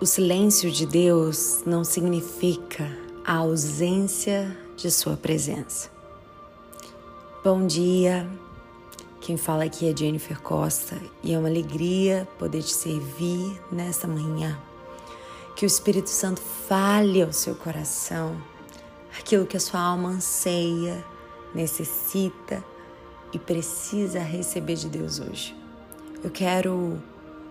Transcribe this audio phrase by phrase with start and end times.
[0.00, 2.90] O silêncio de Deus não significa
[3.22, 5.90] a ausência de Sua presença.
[7.44, 8.26] Bom dia,
[9.20, 14.58] quem fala aqui é Jennifer Costa e é uma alegria poder te servir nesta manhã.
[15.54, 18.42] Que o Espírito Santo fale ao seu coração
[19.18, 21.04] aquilo que a sua alma anseia,
[21.54, 22.64] necessita
[23.34, 25.54] e precisa receber de Deus hoje.
[26.24, 26.98] Eu quero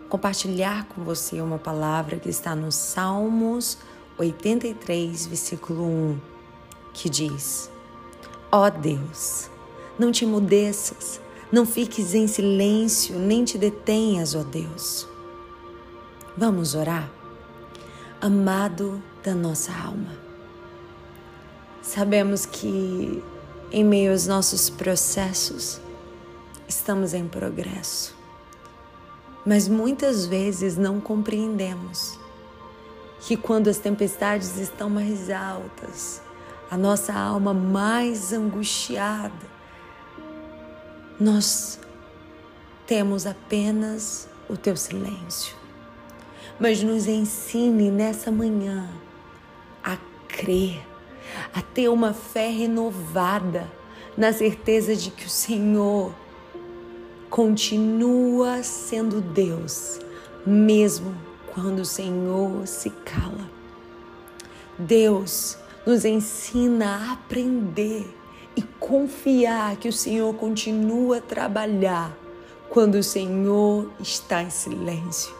[0.10, 3.78] compartilhar com você uma palavra que está no Salmos
[4.18, 6.20] 83, versículo 1,
[6.94, 7.70] que diz:
[8.52, 9.50] Ó oh Deus,
[9.98, 15.08] não te mudeças, não fiques em silêncio, nem te detenhas, ó oh Deus.
[16.36, 17.10] Vamos orar?
[18.20, 20.18] Amado da nossa alma,
[21.82, 23.24] sabemos que
[23.72, 25.80] em meio aos nossos processos
[26.68, 28.19] estamos em progresso
[29.50, 32.20] mas muitas vezes não compreendemos
[33.20, 36.22] que quando as tempestades estão mais altas,
[36.70, 39.34] a nossa alma mais angustiada,
[41.20, 41.80] nós
[42.86, 45.56] temos apenas o teu silêncio.
[46.60, 48.88] Mas nos ensine nessa manhã
[49.84, 50.80] a crer,
[51.56, 53.68] a ter uma fé renovada,
[54.16, 56.14] na certeza de que o Senhor
[57.30, 60.00] continua sendo Deus,
[60.46, 61.16] mesmo
[61.54, 63.50] quando o Senhor se cala.
[64.78, 68.08] Deus nos ensina a aprender
[68.56, 72.18] e confiar que o Senhor continua a trabalhar
[72.68, 75.34] quando o Senhor está em silêncio.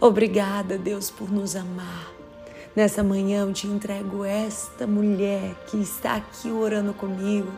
[0.00, 2.10] Obrigada, Deus, por nos amar.
[2.74, 7.52] Nessa manhã eu te entrego esta mulher que está aqui orando comigo.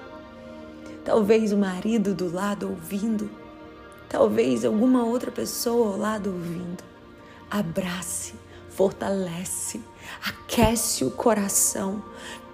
[1.05, 3.44] Talvez o marido do lado ouvindo
[4.15, 6.84] talvez alguma outra pessoa ao lado ouvindo.
[7.51, 8.34] Abrace,
[8.69, 9.81] fortalece,
[10.25, 12.01] aquece o coração,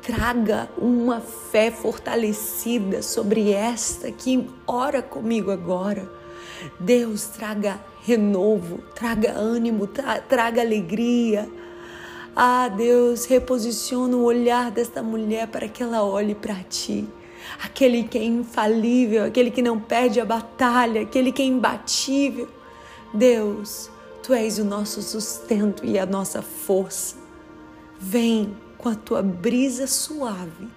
[0.00, 6.10] traga uma fé fortalecida sobre esta que ora comigo agora.
[6.78, 9.86] Deus traga renovo, traga ânimo,
[10.30, 11.46] traga alegria.
[12.34, 17.06] Ah, Deus, reposiciona o olhar desta mulher para que ela olhe para ti
[17.62, 22.48] aquele que é infalível, aquele que não perde a batalha, aquele que é imbatível.
[23.12, 23.90] Deus,
[24.22, 27.16] tu és o nosso sustento e a nossa força.
[27.98, 30.68] Vem com a tua brisa suave,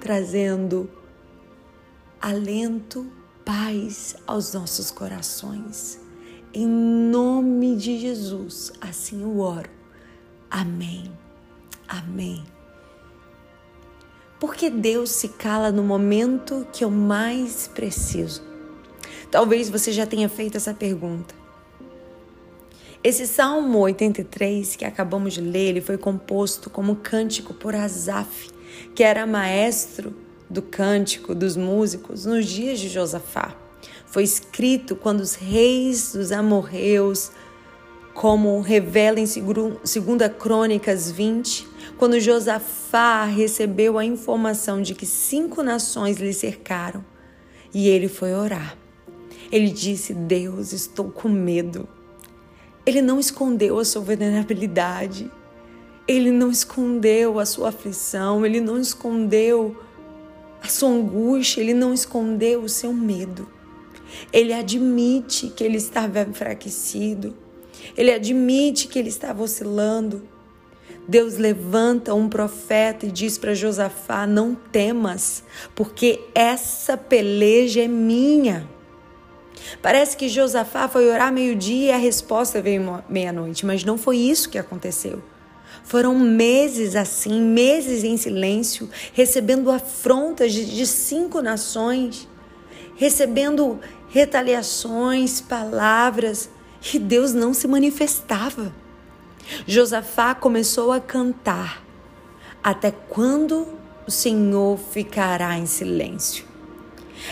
[0.00, 0.90] trazendo
[2.20, 3.06] alento,
[3.44, 6.00] paz aos nossos corações.
[6.54, 9.70] Em nome de Jesus, assim eu oro.
[10.50, 11.10] Amém.
[11.88, 12.44] Amém.
[14.42, 18.42] Por que Deus se cala no momento que eu mais preciso?
[19.30, 21.32] Talvez você já tenha feito essa pergunta.
[23.04, 28.50] Esse Salmo 83 que acabamos de ler, ele foi composto como cântico por Asaf,
[28.96, 30.12] que era maestro
[30.50, 33.54] do cântico dos músicos nos dias de Josafá.
[34.08, 37.30] Foi escrito quando os reis dos amorreus,
[38.14, 39.82] como revela em 2
[40.38, 47.04] Crônicas 20, quando Josafá recebeu a informação de que cinco nações lhe cercaram
[47.74, 48.76] e ele foi orar.
[49.50, 51.88] Ele disse: Deus, estou com medo.
[52.84, 55.30] Ele não escondeu a sua vulnerabilidade,
[56.06, 59.76] ele não escondeu a sua aflição, ele não escondeu
[60.60, 63.48] a sua angústia, ele não escondeu o seu medo.
[64.32, 67.34] Ele admite que ele estava enfraquecido,
[67.96, 70.22] ele admite que ele estava oscilando,
[71.06, 75.42] Deus levanta um profeta e diz para Josafá: Não temas,
[75.74, 78.68] porque essa peleja é minha.
[79.80, 84.48] Parece que Josafá foi orar meio-dia e a resposta veio meia-noite, mas não foi isso
[84.48, 85.22] que aconteceu.
[85.84, 92.28] Foram meses assim, meses em silêncio, recebendo afrontas de, de cinco nações,
[92.96, 96.48] recebendo retaliações, palavras,
[96.92, 98.74] e Deus não se manifestava.
[99.66, 101.84] Josafá começou a cantar:
[102.62, 103.66] Até quando
[104.06, 106.44] o Senhor ficará em silêncio?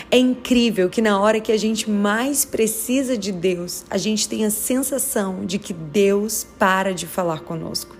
[0.09, 4.45] É incrível que na hora que a gente mais precisa de Deus, a gente tem
[4.45, 7.97] a sensação de que Deus para de falar conosco.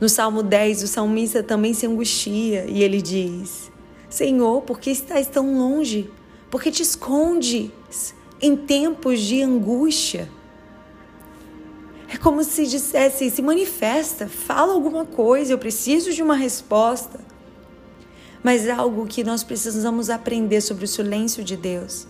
[0.00, 3.70] No Salmo 10, o salmista também se angustia e ele diz:
[4.10, 6.10] Senhor, por que estás tão longe?
[6.50, 7.70] Por que te escondes
[8.40, 10.28] em tempos de angústia?
[12.14, 17.18] É como se dissesse: se manifesta, fala alguma coisa, eu preciso de uma resposta.
[18.40, 22.06] Mas algo que nós precisamos aprender sobre o silêncio de Deus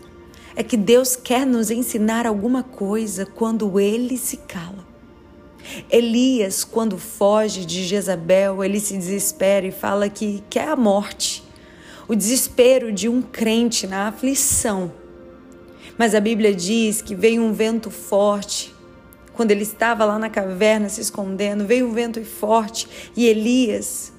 [0.55, 4.85] é que Deus quer nos ensinar alguma coisa quando Ele se cala.
[5.91, 11.43] Elias, quando foge de Jezabel, ele se desespera e fala que quer a morte.
[12.07, 14.93] O desespero de um crente na aflição.
[15.97, 18.74] Mas a Bíblia diz que veio um vento forte.
[19.35, 24.13] Quando ele estava lá na caverna se escondendo, veio um vento forte e Elias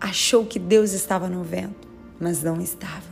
[0.00, 3.10] achou que Deus estava no vento, mas não estava.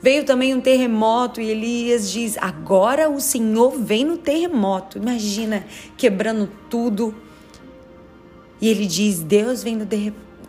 [0.00, 4.98] Veio também um terremoto e Elias diz: Agora o Senhor vem no terremoto.
[4.98, 5.64] Imagina
[5.96, 7.14] quebrando tudo.
[8.60, 9.86] E ele diz: Deus vem no,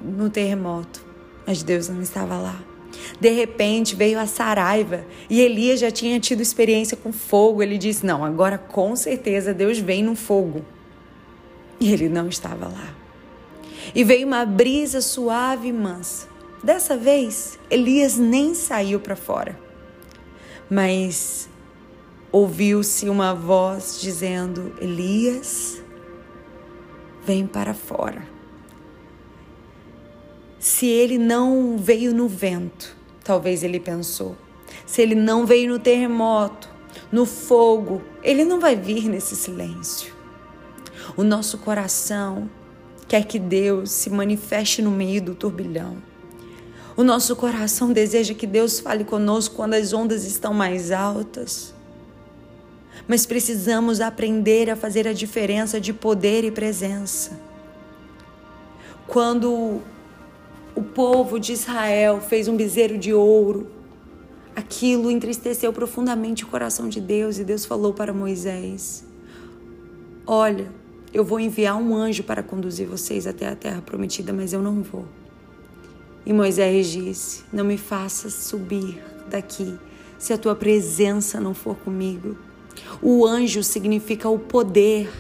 [0.01, 1.05] no terremoto.
[1.45, 2.72] Mas Deus não estava lá.
[3.19, 7.61] De repente veio a Saraiva e Elias já tinha tido experiência com fogo.
[7.61, 10.63] Ele disse: Não, agora com certeza Deus vem no fogo.
[11.79, 12.95] E ele não estava lá.
[13.93, 16.27] E veio uma brisa suave e mansa.
[16.63, 19.59] Dessa vez, Elias nem saiu para fora,
[20.69, 21.49] mas
[22.31, 25.83] ouviu-se uma voz dizendo: Elias,
[27.25, 28.25] vem para fora.
[30.63, 34.33] Se ele não veio no vento, talvez ele pensou,
[34.85, 36.69] se ele não veio no terremoto,
[37.11, 40.13] no fogo, ele não vai vir nesse silêncio.
[41.17, 42.49] O nosso coração
[43.09, 45.97] quer que Deus se manifeste no meio do turbilhão.
[46.95, 51.75] O nosso coração deseja que Deus fale conosco quando as ondas estão mais altas.
[53.05, 57.37] Mas precisamos aprender a fazer a diferença de poder e presença.
[59.05, 59.81] Quando
[60.75, 63.67] o povo de Israel fez um bezerro de ouro,
[64.55, 69.05] aquilo entristeceu profundamente o coração de Deus e Deus falou para Moisés:
[70.25, 70.71] Olha,
[71.13, 74.81] eu vou enviar um anjo para conduzir vocês até a terra prometida, mas eu não
[74.81, 75.05] vou.
[76.25, 79.77] E Moisés disse: Não me faças subir daqui
[80.17, 82.37] se a tua presença não for comigo.
[83.01, 85.11] O anjo significa o poder,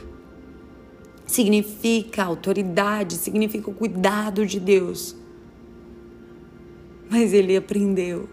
[1.27, 5.15] significa a autoridade, significa o cuidado de Deus.
[7.13, 8.27] Mas ele aprendeu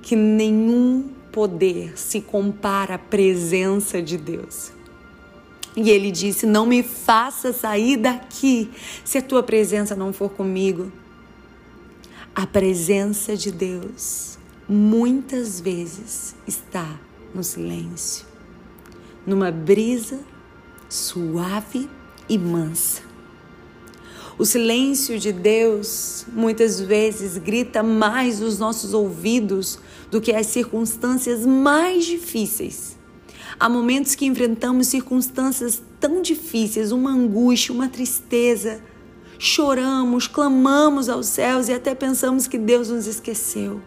[0.00, 4.72] que nenhum poder se compara à presença de Deus.
[5.76, 8.70] E ele disse: Não me faça sair daqui
[9.04, 10.90] se a tua presença não for comigo.
[12.34, 16.98] A presença de Deus muitas vezes está
[17.34, 18.24] no silêncio,
[19.26, 20.20] numa brisa
[20.88, 21.86] suave
[22.30, 23.13] e mansa.
[24.36, 29.78] O silêncio de Deus muitas vezes grita mais nos nossos ouvidos
[30.10, 32.98] do que as circunstâncias mais difíceis.
[33.60, 38.82] Há momentos que enfrentamos circunstâncias tão difíceis, uma angústia, uma tristeza,
[39.38, 43.80] choramos, clamamos aos céus e até pensamos que Deus nos esqueceu.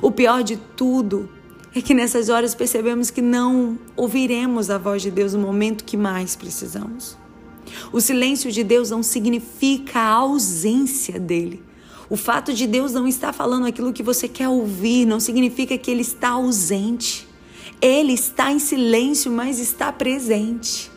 [0.00, 1.30] O pior de tudo
[1.72, 5.96] é que nessas horas percebemos que não ouviremos a voz de Deus no momento que
[5.96, 7.21] mais precisamos.
[7.90, 11.62] O silêncio de Deus não significa a ausência dele.
[12.10, 15.90] O fato de Deus não estar falando aquilo que você quer ouvir não significa que
[15.90, 17.26] ele está ausente.
[17.80, 20.92] Ele está em silêncio, mas está presente.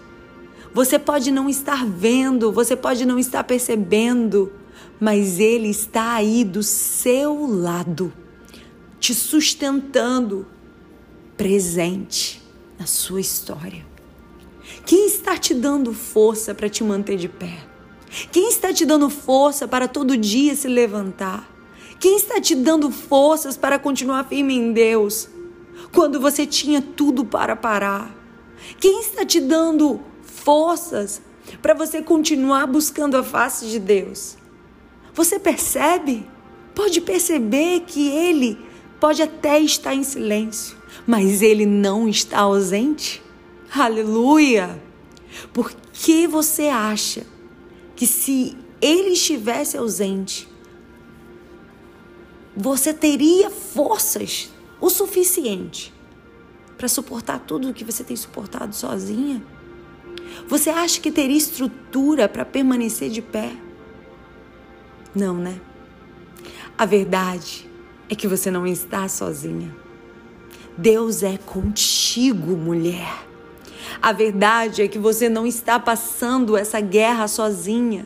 [0.75, 4.51] Você pode não estar vendo, você pode não estar percebendo,
[4.99, 8.11] mas Ele está aí do seu lado,
[8.99, 10.45] te sustentando,
[11.37, 12.41] presente
[12.77, 13.85] na sua história.
[14.85, 17.57] Quem está te dando força para te manter de pé?
[18.31, 21.49] Quem está te dando força para todo dia se levantar?
[21.99, 25.27] Quem está te dando forças para continuar firme em Deus
[25.91, 28.15] quando você tinha tudo para parar?
[28.79, 31.21] Quem está te dando forças
[31.61, 34.37] para você continuar buscando a face de Deus.
[35.13, 36.27] Você percebe?
[36.73, 38.57] Pode perceber que Ele
[38.99, 40.77] pode até estar em silêncio,
[41.07, 43.23] mas Ele não está ausente?
[43.77, 44.81] Aleluia!
[45.51, 47.25] Por que você acha
[47.93, 50.47] que se Ele estivesse ausente,
[52.55, 55.93] você teria forças o suficiente
[56.77, 59.43] para suportar tudo o que você tem suportado sozinha?
[60.47, 63.51] Você acha que teria estrutura para permanecer de pé?
[65.13, 65.59] Não, né?
[66.77, 67.69] A verdade
[68.09, 69.75] é que você não está sozinha.
[70.77, 73.34] Deus é contigo, mulher.
[74.01, 78.05] A verdade é que você não está passando essa guerra sozinha.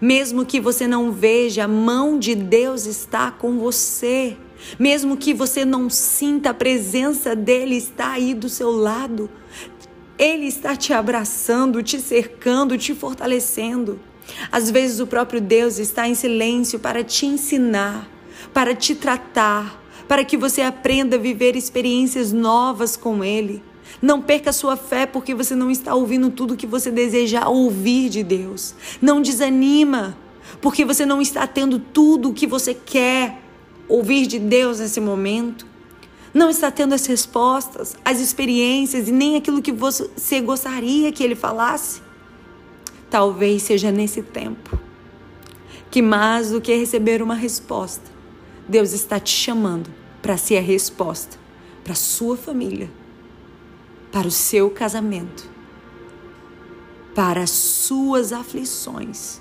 [0.00, 4.36] Mesmo que você não veja, a mão de Deus está com você.
[4.78, 9.28] Mesmo que você não sinta a presença dele está aí do seu lado.
[10.18, 14.00] Ele está te abraçando, te cercando, te fortalecendo.
[14.50, 18.08] Às vezes o próprio Deus está em silêncio para te ensinar,
[18.52, 23.62] para te tratar, para que você aprenda a viver experiências novas com Ele.
[24.00, 28.22] Não perca sua fé porque você não está ouvindo tudo que você deseja ouvir de
[28.22, 28.74] Deus.
[29.00, 30.16] Não desanima
[30.60, 33.40] porque você não está tendo tudo o que você quer
[33.88, 35.66] ouvir de Deus nesse momento.
[36.32, 41.36] Não está tendo as respostas, as experiências e nem aquilo que você gostaria que ele
[41.36, 42.02] falasse.
[43.08, 44.78] Talvez seja nesse tempo
[45.90, 48.10] que mais do que receber uma resposta,
[48.68, 49.88] Deus está te chamando
[50.20, 51.38] para ser a resposta
[51.84, 52.90] para sua família
[54.14, 55.50] para o seu casamento,
[57.16, 59.40] para as suas aflições,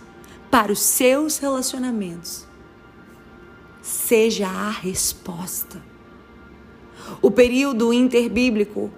[0.50, 2.48] para os seus relacionamentos.
[3.84, 5.80] Seja a resposta.
[7.22, 8.90] O período interbíblico,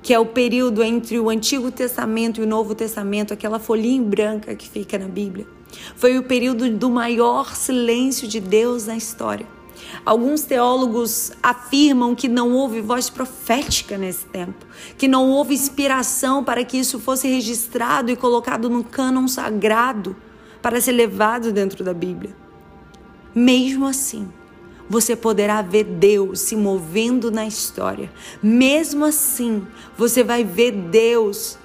[0.00, 4.54] que é o período entre o Antigo Testamento e o Novo Testamento, aquela folhinha branca
[4.54, 5.46] que fica na Bíblia,
[5.94, 9.46] foi o período do maior silêncio de Deus na história.
[10.04, 16.64] Alguns teólogos afirmam que não houve voz profética nesse tempo, que não houve inspiração para
[16.64, 20.16] que isso fosse registrado e colocado no cânon sagrado
[20.60, 22.34] para ser levado dentro da Bíblia.
[23.34, 24.28] Mesmo assim,
[24.88, 28.10] você poderá ver Deus se movendo na história.
[28.42, 31.58] Mesmo assim, você vai ver Deus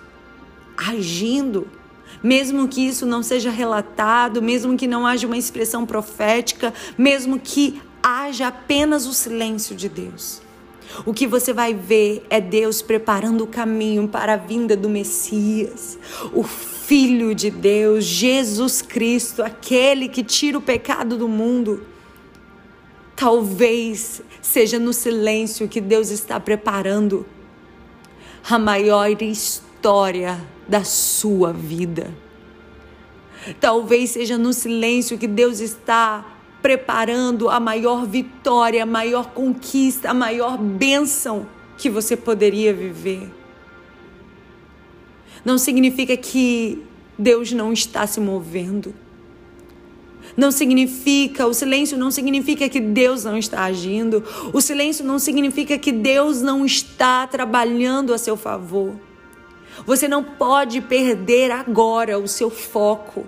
[0.77, 1.67] agindo
[2.23, 7.81] mesmo que isso não seja relatado, mesmo que não haja uma expressão profética, mesmo que
[8.07, 10.41] haja apenas o silêncio de Deus.
[11.05, 15.99] O que você vai ver é Deus preparando o caminho para a vinda do Messias,
[16.33, 21.85] o Filho de Deus, Jesus Cristo, aquele que tira o pecado do mundo.
[23.13, 27.25] Talvez seja no silêncio que Deus está preparando
[28.49, 32.15] a maior história da sua vida.
[33.59, 40.13] Talvez seja no silêncio que Deus está preparando a maior vitória, a maior conquista, a
[40.13, 41.47] maior bênção
[41.77, 43.31] que você poderia viver.
[45.45, 46.83] Não significa que
[47.17, 48.93] Deus não está se movendo.
[50.35, 54.23] Não significa, o silêncio não significa que Deus não está agindo.
[54.53, 58.95] O silêncio não significa que Deus não está trabalhando a seu favor.
[59.85, 63.25] Você não pode perder agora o seu foco,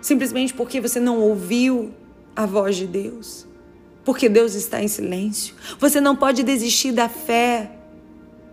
[0.00, 1.94] simplesmente porque você não ouviu
[2.42, 3.46] a voz de Deus,
[4.02, 5.54] porque Deus está em silêncio.
[5.78, 7.70] Você não pode desistir da fé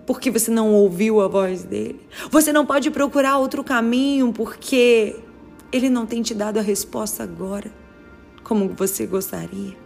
[0.06, 2.02] porque você não ouviu a voz dele.
[2.30, 5.16] Você não pode procurar outro caminho porque
[5.72, 7.72] ele não tem te dado a resposta agora,
[8.44, 9.78] como você gostaria.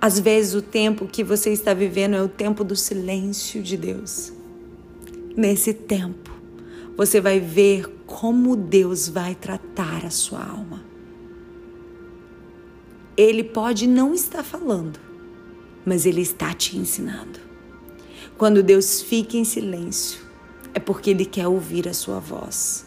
[0.00, 4.32] Às vezes o tempo que você está vivendo é o tempo do silêncio de Deus.
[5.36, 6.32] Nesse tempo,
[6.96, 10.95] você vai ver como Deus vai tratar a sua alma
[13.16, 15.00] ele pode não estar falando,
[15.84, 17.40] mas ele está te ensinando.
[18.36, 20.20] Quando Deus fica em silêncio,
[20.74, 22.84] é porque ele quer ouvir a sua voz.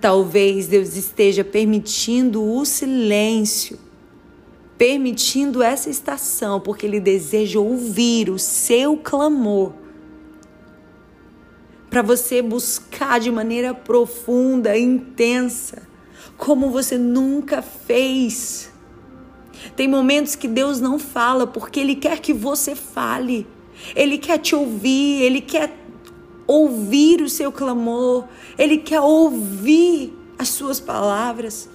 [0.00, 3.78] Talvez Deus esteja permitindo o silêncio,
[4.76, 9.72] permitindo essa estação, porque ele deseja ouvir o seu clamor.
[11.88, 15.82] Para você buscar de maneira profunda, intensa,
[16.36, 18.70] como você nunca fez
[19.76, 23.46] tem momentos que Deus não fala porque Ele quer que você fale.
[23.94, 25.72] Ele quer te ouvir, Ele quer
[26.46, 28.24] ouvir o seu clamor,
[28.56, 31.68] Ele quer ouvir as suas palavras.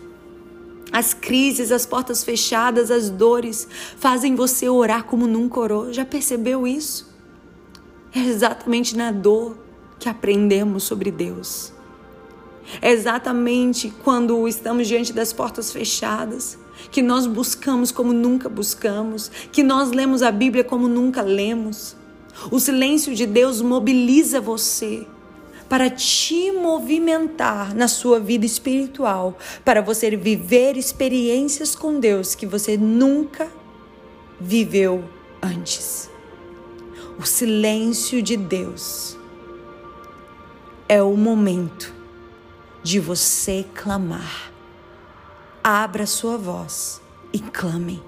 [0.92, 5.92] As crises, as portas fechadas, as dores fazem você orar como nunca orou.
[5.92, 7.12] Já percebeu isso?
[8.14, 9.58] É exatamente na dor
[10.00, 11.74] que aprendemos sobre Deus.
[12.82, 16.60] É exatamente quando estamos diante das portas fechadas
[16.92, 21.96] que nós buscamos como nunca buscamos, que nós lemos a Bíblia como nunca lemos.
[22.52, 25.08] O silêncio de Deus mobiliza você
[25.70, 32.78] para te movimentar na sua vida espiritual, para você viver experiências com Deus que você
[32.78, 33.50] nunca
[34.40, 35.04] viveu
[35.42, 36.10] antes.
[37.20, 39.18] O silêncio de Deus
[40.88, 41.94] é o momento
[42.84, 44.53] de você clamar
[45.64, 47.02] abra sua voz
[47.32, 48.04] e clame.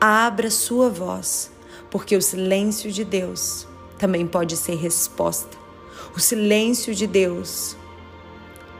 [0.00, 1.50] Abra sua voz,
[1.90, 3.66] porque o silêncio de Deus
[3.98, 5.58] também pode ser resposta.
[6.14, 7.76] O silêncio de Deus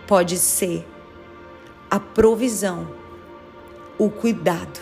[0.06, 0.86] pode ser
[1.90, 2.88] a provisão,
[3.98, 4.80] o cuidado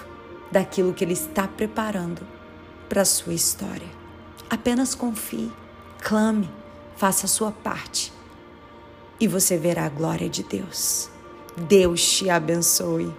[0.53, 2.27] daquilo que Ele está preparando
[2.89, 3.89] para a sua história.
[4.51, 5.51] Apenas confie,
[6.03, 6.51] clame,
[6.97, 8.13] faça a sua parte
[9.19, 11.10] e você verá a glória de Deus.
[11.61, 13.13] Deus te abençoe.